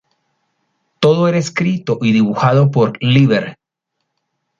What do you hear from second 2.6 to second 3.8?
por Lieber.